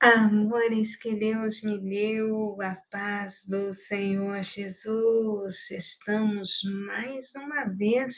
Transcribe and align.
Amores 0.00 0.94
que 0.94 1.16
Deus 1.16 1.60
me 1.60 1.76
deu, 1.76 2.56
a 2.62 2.76
paz 2.88 3.42
do 3.48 3.72
Senhor 3.72 4.40
Jesus. 4.44 5.72
Estamos 5.72 6.60
mais 6.86 7.34
uma 7.34 7.64
vez, 7.64 8.14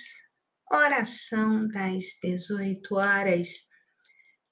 oração 0.71 1.67
das 1.69 2.19
18 2.23 2.95
horas. 2.95 3.63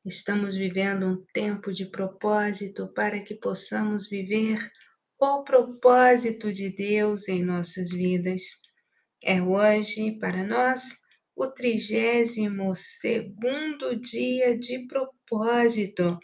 Estamos 0.07 0.57
vivendo 0.57 1.07
um 1.07 1.23
tempo 1.35 1.71
de 1.71 1.85
propósito 1.85 2.91
para 2.95 3.21
que 3.21 3.35
possamos 3.35 4.09
viver 4.09 4.59
o 5.21 5.45
propósito 5.45 6.51
de 6.51 6.71
Deus 6.71 7.29
em 7.29 7.45
nossas 7.45 7.91
vidas. 7.91 8.41
É 9.23 9.43
hoje, 9.43 10.13
para 10.19 10.43
nós, 10.45 10.97
o 11.37 11.47
trigésimo 11.49 12.75
segundo 12.75 14.01
dia 14.01 14.59
de 14.59 14.87
propósito 14.87 16.19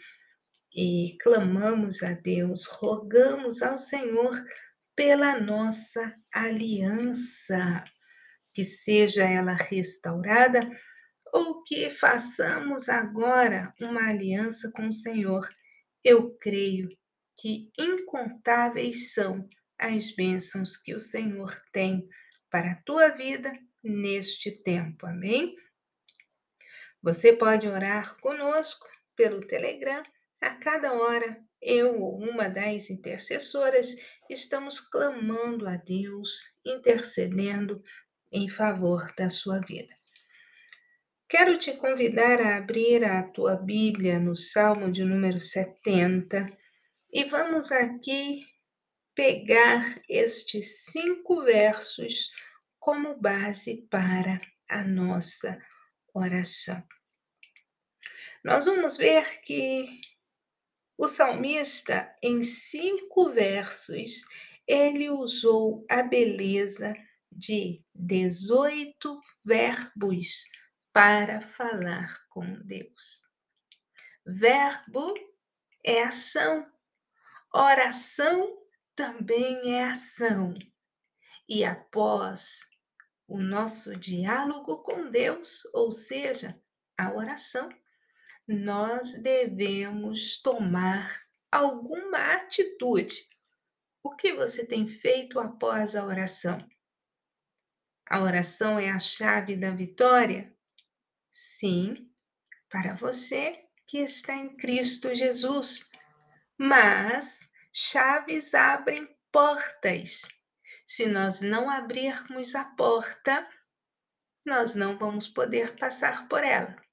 e 0.75 1.15
clamamos 1.21 2.03
a 2.03 2.11
Deus, 2.11 2.65
rogamos 2.65 3.61
ao 3.61 3.77
Senhor 3.77 4.35
pela 4.93 5.39
nossa 5.39 6.13
aliança, 6.33 7.83
que 8.53 8.65
seja 8.65 9.23
ela 9.23 9.53
restaurada 9.53 10.59
ou 11.33 11.63
que 11.63 11.89
façamos 11.89 12.89
agora 12.89 13.73
uma 13.79 14.09
aliança 14.09 14.69
com 14.73 14.89
o 14.89 14.93
Senhor. 14.93 15.49
Eu 16.03 16.35
creio 16.37 16.89
que 17.37 17.71
incontáveis 17.79 19.13
são 19.13 19.47
as 19.79 20.13
bênçãos 20.13 20.75
que 20.75 20.93
o 20.93 20.99
Senhor 20.99 21.53
tem 21.71 22.07
para 22.49 22.71
a 22.71 22.81
tua 22.83 23.09
vida 23.09 23.51
neste 23.83 24.51
tempo. 24.63 25.05
Amém? 25.05 25.55
Você 27.01 27.33
pode 27.33 27.67
orar 27.67 28.17
conosco 28.19 28.87
pelo 29.15 29.45
Telegram 29.45 30.03
a 30.45 30.53
cada 30.53 30.93
hora, 30.93 31.43
eu 31.59 31.99
ou 31.99 32.19
uma 32.19 32.47
das 32.47 32.91
intercessoras 32.91 33.95
estamos 34.29 34.79
clamando 34.79 35.67
a 35.67 35.75
Deus, 35.75 36.55
intercedendo 36.63 37.81
em 38.31 38.47
favor 38.47 39.11
da 39.17 39.27
sua 39.27 39.59
vida. 39.61 39.91
Quero 41.27 41.57
te 41.57 41.73
convidar 41.73 42.39
a 42.39 42.57
abrir 42.57 43.03
a 43.03 43.23
tua 43.23 43.55
Bíblia 43.55 44.19
no 44.19 44.35
Salmo 44.35 44.91
de 44.91 45.03
número 45.03 45.39
70 45.39 46.47
e 47.11 47.23
vamos 47.23 47.71
aqui 47.71 48.45
pegar 49.15 49.99
estes 50.07 50.83
cinco 50.91 51.41
versos 51.43 52.29
como 52.77 53.19
base 53.19 53.87
para 53.89 54.39
a 54.69 54.83
nossa 54.83 55.57
oração. 56.13 56.83
Nós 58.43 58.65
vamos 58.65 58.95
ver 58.95 59.41
que 59.41 59.87
o 60.97 61.07
salmista, 61.07 62.15
em 62.21 62.41
cinco 62.41 63.29
versos, 63.29 64.25
ele 64.67 65.09
usou 65.09 65.85
a 65.89 66.01
beleza 66.01 66.95
de 67.31 67.83
18 67.93 69.19
verbos 69.43 70.45
para 70.93 71.41
falar 71.41 72.13
com 72.29 72.45
Deus. 72.63 73.29
Verbo 74.25 75.13
é 75.83 76.01
ação, 76.01 76.65
oração 77.53 78.57
também 78.95 79.75
é 79.75 79.83
ação. 79.83 80.53
E 81.47 81.63
após 81.63 82.61
o 83.27 83.37
nosso 83.37 83.95
diálogo 83.97 84.77
com 84.77 85.11
Deus, 85.11 85.65
ou 85.73 85.91
seja, 85.91 86.59
a 86.97 87.13
oração, 87.13 87.69
nós 88.47 89.21
devemos 89.21 90.41
tomar 90.41 91.25
alguma 91.51 92.33
atitude. 92.33 93.27
O 94.03 94.15
que 94.15 94.33
você 94.33 94.65
tem 94.65 94.87
feito 94.87 95.39
após 95.39 95.95
a 95.95 96.05
oração? 96.05 96.57
A 98.07 98.21
oração 98.21 98.77
é 98.77 98.91
a 98.91 98.99
chave 98.99 99.55
da 99.55 99.71
vitória? 99.71 100.55
Sim, 101.31 102.11
para 102.69 102.93
você 102.93 103.65
que 103.87 103.99
está 103.99 104.35
em 104.35 104.55
Cristo 104.55 105.13
Jesus. 105.13 105.89
Mas 106.57 107.49
chaves 107.73 108.53
abrem 108.53 109.07
portas. 109.31 110.27
Se 110.85 111.07
nós 111.07 111.41
não 111.41 111.69
abrirmos 111.69 112.53
a 112.53 112.63
porta, 112.63 113.47
nós 114.45 114.75
não 114.75 114.97
vamos 114.97 115.27
poder 115.27 115.75
passar 115.75 116.27
por 116.27 116.43
ela. 116.43 116.84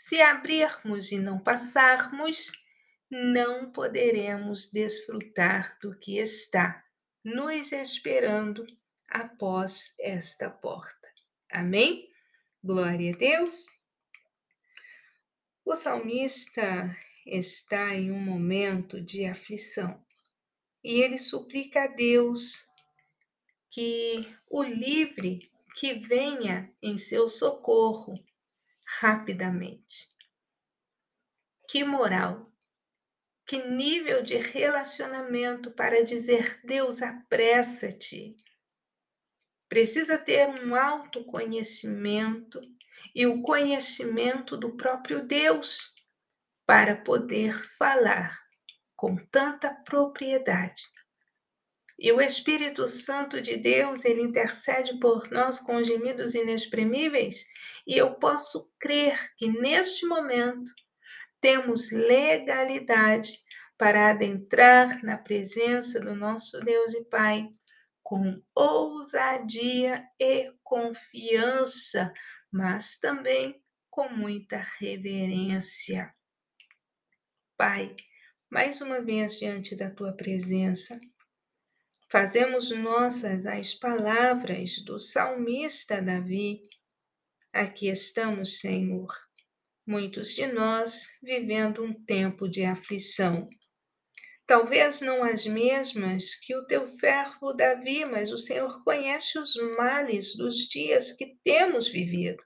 Se 0.00 0.22
abrirmos 0.22 1.10
e 1.10 1.18
não 1.18 1.40
passarmos, 1.40 2.52
não 3.10 3.72
poderemos 3.72 4.70
desfrutar 4.70 5.76
do 5.80 5.98
que 5.98 6.18
está 6.18 6.84
nos 7.24 7.72
esperando 7.72 8.64
após 9.08 9.96
esta 9.98 10.48
porta. 10.48 11.08
Amém? 11.50 12.08
Glória 12.62 13.12
a 13.12 13.16
Deus. 13.16 13.66
O 15.64 15.74
salmista 15.74 16.96
está 17.26 17.92
em 17.92 18.12
um 18.12 18.20
momento 18.20 19.00
de 19.00 19.24
aflição 19.24 20.00
e 20.84 21.02
ele 21.02 21.18
suplica 21.18 21.82
a 21.82 21.88
Deus 21.88 22.68
que 23.68 24.20
o 24.48 24.62
livre, 24.62 25.50
que 25.74 25.94
venha 25.94 26.72
em 26.80 26.96
seu 26.96 27.28
socorro 27.28 28.14
rapidamente. 29.00 30.08
Que 31.68 31.84
moral, 31.84 32.50
que 33.46 33.58
nível 33.58 34.22
de 34.22 34.36
relacionamento 34.38 35.70
para 35.70 36.02
dizer 36.02 36.60
Deus, 36.64 37.02
apressa-te. 37.02 38.34
Precisa 39.68 40.16
ter 40.16 40.48
um 40.48 40.74
autoconhecimento 40.74 42.58
e 43.14 43.26
o 43.26 43.42
conhecimento 43.42 44.56
do 44.56 44.74
próprio 44.76 45.26
Deus 45.26 45.94
para 46.66 46.96
poder 46.96 47.52
falar 47.76 48.38
com 48.96 49.16
tanta 49.16 49.70
propriedade. 49.70 50.82
E 51.98 52.12
o 52.12 52.20
Espírito 52.20 52.86
Santo 52.86 53.40
de 53.40 53.56
Deus, 53.56 54.04
ele 54.04 54.22
intercede 54.22 54.98
por 55.00 55.28
nós 55.32 55.58
com 55.58 55.82
gemidos 55.82 56.34
inexprimíveis, 56.34 57.44
e 57.88 57.96
eu 57.96 58.14
posso 58.16 58.70
crer 58.78 59.34
que 59.38 59.48
neste 59.48 60.04
momento 60.04 60.70
temos 61.40 61.90
legalidade 61.90 63.38
para 63.78 64.10
adentrar 64.10 65.02
na 65.02 65.16
presença 65.16 65.98
do 65.98 66.14
nosso 66.14 66.60
Deus 66.60 66.92
e 66.92 67.04
Pai 67.06 67.48
com 68.02 68.42
ousadia 68.54 70.06
e 70.20 70.52
confiança, 70.62 72.12
mas 72.52 72.98
também 72.98 73.58
com 73.88 74.10
muita 74.10 74.58
reverência. 74.78 76.14
Pai, 77.56 77.96
mais 78.50 78.82
uma 78.82 79.00
vez 79.00 79.38
diante 79.38 79.74
da 79.74 79.90
tua 79.90 80.12
presença, 80.12 80.98
Fazemos 82.10 82.70
nossas 82.70 83.44
as 83.44 83.74
palavras 83.74 84.82
do 84.82 84.98
salmista 84.98 86.00
Davi. 86.00 86.62
Aqui 87.52 87.88
estamos, 87.88 88.60
Senhor, 88.60 89.08
muitos 89.86 90.34
de 90.34 90.46
nós 90.46 91.08
vivendo 91.22 91.82
um 91.82 91.94
tempo 92.04 92.46
de 92.46 92.62
aflição. 92.62 93.48
Talvez 94.46 95.00
não 95.00 95.24
as 95.24 95.46
mesmas 95.46 96.34
que 96.34 96.54
o 96.54 96.66
teu 96.66 96.84
servo 96.84 97.54
Davi, 97.54 98.04
mas 98.04 98.30
o 98.30 98.38
Senhor 98.38 98.84
conhece 98.84 99.38
os 99.38 99.54
males 99.76 100.36
dos 100.36 100.56
dias 100.66 101.12
que 101.12 101.38
temos 101.42 101.88
vivido. 101.88 102.42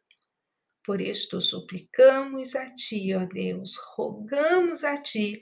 Por 0.85 1.01
isto 1.01 1.41
suplicamos 1.41 2.55
a 2.55 2.67
Ti, 2.73 3.15
ó 3.15 3.27
Deus, 3.27 3.77
rogamos 3.97 4.85
a 4.85 4.97
Ti, 4.97 5.41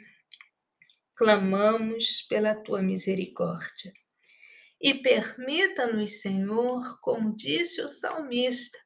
clamamos 1.15 2.23
pela 2.23 2.55
Tua 2.55 2.83
misericórdia. 2.83 3.93
E 4.81 4.95
permita-nos, 5.03 6.23
Senhor, 6.23 6.99
como 7.01 7.37
disse 7.37 7.83
o 7.83 7.89
salmista, 7.89 8.79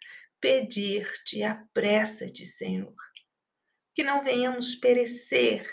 pedir-te, 0.45 1.43
apressa-te, 1.43 2.45
Senhor, 2.45 2.95
que 3.95 4.03
não 4.03 4.23
venhamos 4.23 4.75
perecer. 4.75 5.67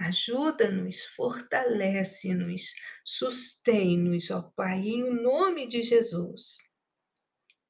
Ajuda-nos, 0.00 1.04
fortalece-nos, 1.04 2.74
sustém-nos, 3.04 4.32
ó 4.32 4.50
Pai, 4.56 4.80
em 4.80 5.08
nome 5.22 5.68
de 5.68 5.84
Jesus. 5.84 6.56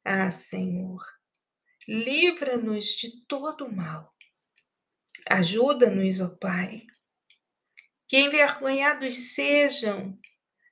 Ah, 0.02 0.30
Senhor, 0.30 1.04
livra-nos 1.86 2.86
de 2.86 3.26
todo 3.26 3.70
mal. 3.70 4.10
Ajuda-nos, 5.28 6.22
ó 6.22 6.30
Pai, 6.30 6.86
que 8.08 8.16
envergonhados 8.16 9.34
sejam 9.34 10.18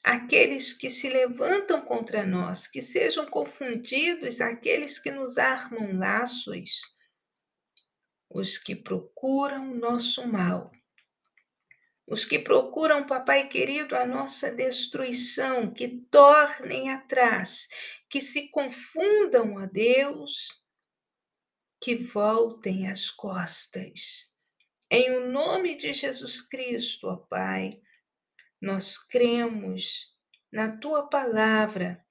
aqueles 0.04 0.70
que 0.70 0.90
se 0.90 1.08
levantam 1.08 1.80
contra 1.80 2.26
nós, 2.26 2.66
que 2.66 2.82
sejam 2.82 3.24
confundidos 3.24 4.42
aqueles 4.42 4.98
que 4.98 5.10
nos 5.10 5.38
armam 5.38 5.98
laços, 5.98 6.82
os 8.28 8.58
que 8.58 8.76
procuram 8.76 9.72
o 9.72 9.74
nosso 9.74 10.28
mal. 10.28 10.70
os 12.06 12.26
que 12.26 12.38
procuram, 12.38 13.06
papai 13.06 13.48
querido, 13.48 13.96
a 13.96 14.04
nossa 14.04 14.50
destruição, 14.50 15.72
que 15.72 15.88
tornem 16.10 16.90
atrás, 16.90 17.66
que 18.10 18.20
se 18.20 18.50
confundam, 18.50 19.56
a 19.56 19.64
Deus, 19.64 20.62
que 21.80 21.96
voltem 21.96 22.88
as 22.88 23.10
costas. 23.10 24.30
Em 24.90 25.16
o 25.16 25.30
nome 25.30 25.76
de 25.76 25.94
Jesus 25.94 26.42
Cristo, 26.42 27.06
ó 27.06 27.16
Pai, 27.16 27.70
nós 28.64 28.96
cremos 28.96 30.06
na 30.50 30.74
tua 30.74 31.06
palavra. 31.06 32.02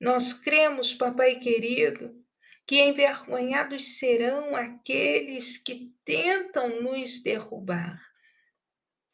Nós 0.00 0.32
cremos, 0.32 0.92
papai 0.92 1.38
querido, 1.38 2.12
que 2.66 2.82
envergonhados 2.82 3.98
serão 3.98 4.56
aqueles 4.56 5.56
que 5.56 5.94
tentam 6.04 6.82
nos 6.82 7.22
derrubar. 7.22 7.96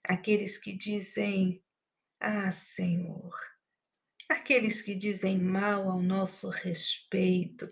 Aqueles 0.02 0.56
que 0.56 0.74
dizem: 0.74 1.62
Ah, 2.18 2.50
Senhor, 2.50 3.34
aqueles 4.26 4.80
que 4.80 4.94
dizem 4.94 5.38
mal 5.38 5.90
ao 5.90 6.00
nosso 6.00 6.48
respeito, 6.48 7.68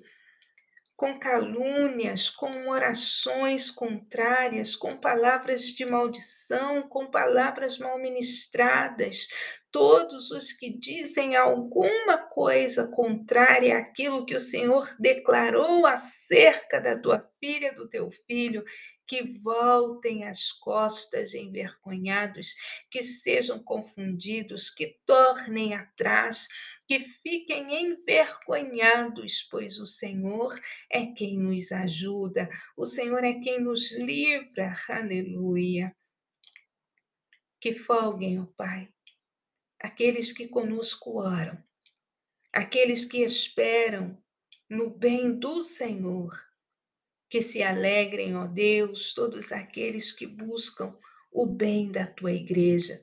com 0.96 1.19
calúnias, 1.19 2.31
com 2.31 2.69
orações 2.69 3.70
contrárias, 3.70 4.75
com 4.75 4.96
palavras 4.96 5.64
de 5.66 5.84
maldição, 5.84 6.88
com 6.88 7.10
palavras 7.10 7.76
mal 7.76 7.98
ministradas, 7.98 9.28
todos 9.76 10.31
os 10.31 10.52
que 10.52 10.70
dizem 10.70 11.37
alguma 11.37 12.17
coisa 12.17 12.88
contrária 12.88 13.76
àquilo 13.76 14.25
que 14.25 14.34
o 14.34 14.40
Senhor 14.40 14.88
declarou 14.99 15.84
acerca 15.84 16.81
da 16.81 16.99
tua 16.99 17.31
filha, 17.38 17.75
do 17.75 17.87
teu 17.87 18.11
filho, 18.11 18.64
que 19.06 19.38
voltem 19.40 20.25
as 20.25 20.50
costas 20.50 21.34
envergonhados, 21.34 22.55
que 22.90 23.02
sejam 23.02 23.62
confundidos, 23.62 24.70
que 24.70 24.99
tornem 25.05 25.75
atrás, 25.75 26.49
que 26.88 26.99
fiquem 26.99 27.93
envergonhados, 27.93 29.43
pois 29.43 29.78
o 29.78 29.84
Senhor 29.84 30.58
é 30.90 31.05
quem 31.05 31.38
nos 31.38 31.70
ajuda, 31.70 32.49
o 32.78 32.87
Senhor 32.87 33.23
é 33.23 33.34
quem 33.34 33.61
nos 33.61 33.93
livra. 33.93 34.75
Aleluia. 34.88 35.94
Que 37.61 37.75
folguem, 37.75 38.40
ó 38.40 38.46
Pai, 38.56 38.88
aqueles 39.81 40.32
que 40.32 40.49
conosco 40.49 41.19
oram, 41.19 41.62
aqueles 42.52 43.05
que 43.05 43.19
esperam 43.19 44.17
no 44.69 44.90
bem 44.90 45.38
do 45.38 45.61
Senhor 45.61 46.32
que 47.28 47.43
se 47.43 47.62
alegrem, 47.62 48.37
ó 48.37 48.46
Deus, 48.46 49.12
todos 49.12 49.52
aqueles 49.52 50.12
que 50.12 50.26
buscam 50.26 50.96
o 51.32 51.46
bem 51.46 51.90
da 51.90 52.06
tua 52.06 52.32
igreja, 52.32 53.00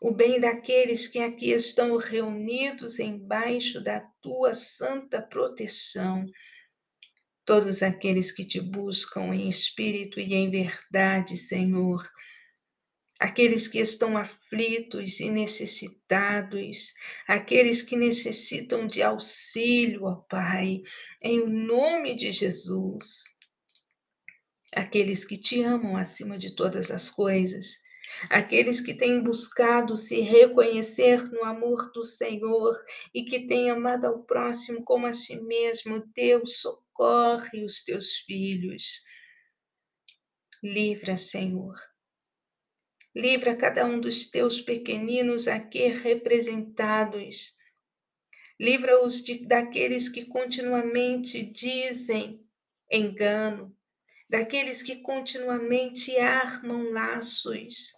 o 0.00 0.12
bem 0.12 0.40
daqueles 0.40 1.06
que 1.06 1.18
aqui 1.18 1.50
estão 1.50 1.96
reunidos 1.96 2.98
embaixo 2.98 3.82
da 3.82 4.00
tua 4.22 4.54
santa 4.54 5.20
proteção. 5.20 6.24
Todos 7.44 7.82
aqueles 7.82 8.32
que 8.32 8.44
te 8.44 8.60
buscam 8.60 9.34
em 9.34 9.48
espírito 9.48 10.18
e 10.18 10.32
em 10.32 10.50
verdade, 10.50 11.36
Senhor. 11.36 12.08
Aqueles 13.20 13.68
que 13.68 13.78
estão 13.78 14.16
aflitos 14.16 15.20
e 15.20 15.30
necessitados, 15.30 16.94
aqueles 17.28 17.82
que 17.82 17.94
necessitam 17.94 18.86
de 18.86 19.02
auxílio, 19.02 20.04
ó 20.04 20.14
Pai, 20.28 20.80
em 21.22 21.46
nome 21.46 22.16
de 22.16 22.30
Jesus 22.30 23.38
aqueles 24.72 25.24
que 25.24 25.36
te 25.36 25.62
amam 25.62 25.96
acima 25.96 26.38
de 26.38 26.54
todas 26.54 26.90
as 26.90 27.10
coisas, 27.10 27.80
aqueles 28.28 28.80
que 28.80 28.94
têm 28.94 29.22
buscado 29.22 29.96
se 29.96 30.20
reconhecer 30.20 31.22
no 31.30 31.44
amor 31.44 31.90
do 31.92 32.04
Senhor 32.04 32.76
e 33.14 33.24
que 33.24 33.46
têm 33.46 33.70
amado 33.70 34.06
ao 34.06 34.22
próximo 34.22 34.84
como 34.84 35.06
a 35.06 35.12
si 35.12 35.40
mesmo, 35.42 36.04
Deus 36.14 36.60
socorre 36.60 37.64
os 37.64 37.82
teus 37.82 38.16
filhos. 38.18 39.02
Livra, 40.62 41.16
Senhor. 41.16 41.89
Livra 43.14 43.56
cada 43.56 43.84
um 43.86 44.00
dos 44.00 44.26
teus 44.26 44.60
pequeninos 44.60 45.48
aqui 45.48 45.88
representados. 45.88 47.56
Livra-os 48.58 49.24
daqueles 49.46 50.08
que 50.08 50.24
continuamente 50.26 51.42
dizem 51.42 52.46
engano, 52.90 53.76
daqueles 54.28 54.82
que 54.82 54.96
continuamente 54.96 56.16
armam 56.18 56.90
laços. 56.92 57.92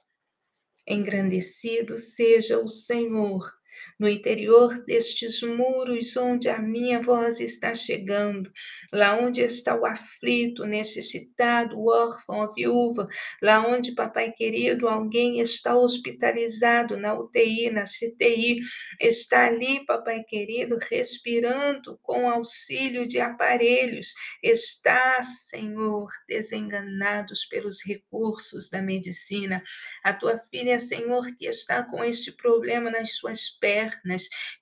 Engrandecido 0.87 1.99
seja 1.99 2.59
o 2.59 2.67
Senhor 2.67 3.53
no 3.99 4.09
interior 4.09 4.85
destes 4.85 5.43
muros 5.43 6.17
onde 6.17 6.49
a 6.49 6.59
minha 6.59 7.01
voz 7.01 7.41
está 7.41 7.75
chegando, 7.75 8.51
lá 8.93 9.19
onde 9.19 9.43
está 9.43 9.75
o 9.75 9.87
aflito, 9.87 10.65
necessitado, 10.65 11.79
o 11.79 11.89
órfão, 11.89 12.43
a 12.43 12.53
viúva, 12.53 13.09
lá 13.41 13.67
onde, 13.67 13.93
papai 13.93 14.33
querido, 14.33 14.89
alguém 14.89 15.41
está 15.41 15.77
hospitalizado 15.77 16.97
na 16.97 17.15
UTI, 17.15 17.71
na 17.71 17.85
CTI, 17.85 18.59
está 19.01 19.47
ali, 19.47 19.85
papai 19.87 20.23
querido, 20.25 20.79
respirando 20.91 21.99
com 22.03 22.29
auxílio 22.29 23.07
de 23.07 23.21
aparelhos, 23.21 24.15
está, 24.43 25.23
Senhor, 25.23 26.09
desenganados 26.29 27.45
pelos 27.47 27.85
recursos 27.85 28.69
da 28.69 28.83
medicina. 28.83 29.63
A 30.03 30.13
tua 30.13 30.39
filha, 30.39 30.79
Senhor, 30.79 31.35
que 31.37 31.47
está 31.47 31.83
com 31.83 32.03
este 32.03 32.33
problema 32.33 32.91
nas 32.91 33.15
suas 33.15 33.51
pernas, 33.51 33.72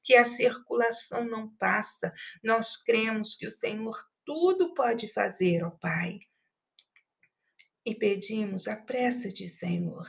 que 0.03 0.15
a 0.15 0.25
circulação 0.25 1.25
não 1.25 1.49
passa. 1.57 2.11
Nós 2.43 2.77
cremos 2.77 3.35
que 3.35 3.47
o 3.47 3.51
Senhor 3.51 3.97
tudo 4.25 4.75
pode 4.75 5.09
fazer, 5.09 5.65
ó 5.65 5.71
Pai. 5.71 6.21
E 7.85 7.95
pedimos 7.95 8.69
a 8.69 8.77
pressa 8.77 9.29
de 9.29 9.49
Senhor, 9.49 10.07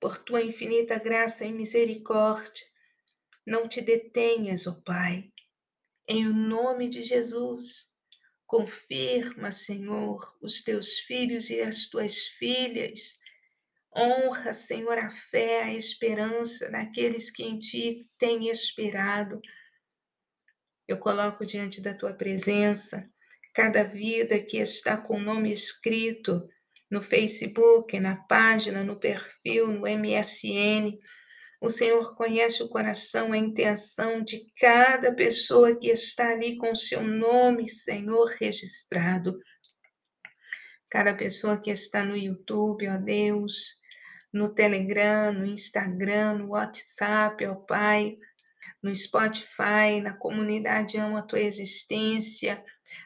por 0.00 0.18
tua 0.18 0.42
infinita 0.42 0.98
graça 0.98 1.44
e 1.44 1.52
misericórdia, 1.52 2.66
não 3.46 3.68
te 3.68 3.80
detenhas, 3.80 4.66
ó 4.66 4.80
Pai. 4.84 5.32
Em 6.08 6.24
nome 6.24 6.88
de 6.88 7.02
Jesus, 7.02 7.90
confirma, 8.46 9.52
Senhor, 9.52 10.36
os 10.42 10.60
teus 10.62 10.98
filhos 10.98 11.50
e 11.50 11.60
as 11.60 11.88
tuas 11.88 12.26
filhas 12.26 13.19
Honra, 13.96 14.52
Senhor, 14.52 14.96
a 14.98 15.10
fé, 15.10 15.62
a 15.62 15.74
esperança 15.74 16.70
daqueles 16.70 17.30
que 17.30 17.42
em 17.42 17.58
Ti 17.58 18.08
têm 18.16 18.48
esperado. 18.48 19.40
Eu 20.86 20.98
coloco 20.98 21.44
diante 21.44 21.80
da 21.80 21.92
Tua 21.92 22.12
presença 22.12 23.10
cada 23.52 23.82
vida 23.82 24.38
que 24.38 24.58
está 24.58 24.96
com 24.96 25.16
o 25.16 25.20
nome 25.20 25.50
escrito 25.50 26.48
no 26.90 27.02
Facebook, 27.02 27.98
na 27.98 28.16
página, 28.16 28.82
no 28.82 28.98
perfil, 28.98 29.68
no 29.68 29.82
MSN. 29.82 30.98
O 31.60 31.68
Senhor 31.68 32.16
conhece 32.16 32.62
o 32.62 32.68
coração, 32.68 33.32
a 33.32 33.38
intenção 33.38 34.22
de 34.22 34.50
cada 34.58 35.12
pessoa 35.14 35.76
que 35.76 35.88
está 35.88 36.30
ali 36.30 36.56
com 36.56 36.72
o 36.72 36.76
seu 36.76 37.02
nome, 37.02 37.68
Senhor, 37.68 38.28
registrado. 38.38 39.38
Cada 40.88 41.14
pessoa 41.14 41.60
que 41.60 41.70
está 41.70 42.04
no 42.04 42.16
YouTube, 42.16 42.88
ó 42.88 42.96
Deus, 42.96 43.79
no 44.32 44.54
Telegram, 44.54 45.32
no 45.32 45.44
Instagram, 45.44 46.38
no 46.38 46.48
WhatsApp, 46.48 47.44
ó 47.46 47.54
Pai, 47.54 48.18
no 48.82 48.94
Spotify, 48.94 50.00
na 50.02 50.12
comunidade 50.12 50.98
Amo 50.98 51.16
a 51.16 51.22
Tua 51.22 51.40
Existência, 51.40 52.64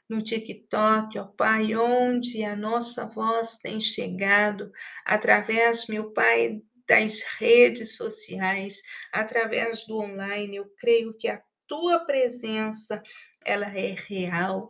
no 0.09 0.21
TikTok, 0.21 1.19
ó 1.19 1.25
Pai, 1.25 1.75
onde 1.75 2.45
a 2.45 2.55
nossa 2.55 3.07
voz 3.07 3.57
tem 3.57 3.81
chegado, 3.81 4.71
através, 5.05 5.87
meu 5.87 6.13
Pai, 6.13 6.63
das 6.87 7.23
redes 7.39 7.97
sociais, 7.97 8.83
através 9.13 9.87
do 9.87 9.99
online, 9.99 10.57
eu 10.57 10.71
creio 10.79 11.15
que 11.15 11.29
a 11.29 11.43
Tua 11.67 12.01
presença, 12.01 13.03
ela 13.43 13.67
é 13.67 13.95
real. 13.95 14.69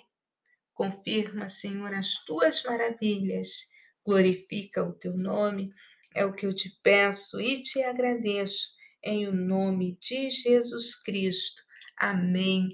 Confirma, 0.73 1.49
Senhor, 1.49 1.93
as 1.93 2.25
Tuas 2.25 2.63
maravilhas, 2.63 3.69
glorifica 4.07 4.85
o 4.85 4.93
Teu 4.93 5.17
nome, 5.17 5.71
é 6.14 6.25
o 6.25 6.33
que 6.33 6.47
eu 6.47 6.54
te 6.54 6.71
peço 6.83 7.40
e 7.40 7.62
te 7.62 7.83
agradeço 7.83 8.68
em 9.02 9.26
o 9.26 9.33
nome 9.33 9.99
de 10.00 10.30
Jesus 10.30 10.94
Cristo. 11.02 11.62
Amém. 11.99 12.68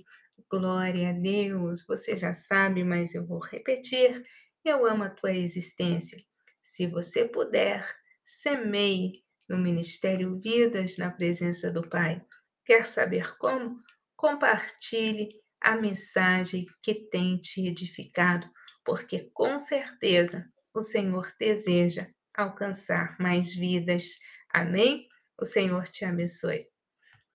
Glória 0.50 1.10
a 1.10 1.12
Deus. 1.12 1.84
Você 1.86 2.16
já 2.16 2.32
sabe, 2.32 2.84
mas 2.84 3.14
eu 3.14 3.26
vou 3.26 3.38
repetir. 3.38 4.22
Eu 4.64 4.86
amo 4.86 5.04
a 5.04 5.10
tua 5.10 5.32
existência. 5.32 6.18
Se 6.62 6.86
você 6.86 7.24
puder, 7.24 7.88
semeie 8.22 9.12
no 9.48 9.58
Ministério 9.58 10.38
Vidas 10.38 10.98
na 10.98 11.10
presença 11.10 11.70
do 11.70 11.88
Pai. 11.88 12.22
Quer 12.64 12.86
saber 12.86 13.36
como? 13.38 13.80
Compartilhe 14.16 15.30
a 15.60 15.76
mensagem 15.76 16.66
que 16.82 16.94
tem 16.94 17.38
te 17.38 17.66
edificado, 17.66 18.48
porque 18.84 19.30
com 19.34 19.58
certeza 19.58 20.48
o 20.74 20.80
Senhor 20.80 21.32
deseja 21.38 22.06
alcançar 22.42 23.16
mais 23.18 23.54
vidas. 23.54 24.18
Amém? 24.52 25.06
O 25.38 25.44
Senhor 25.44 25.84
te 25.84 26.04
abençoe. 26.04 26.66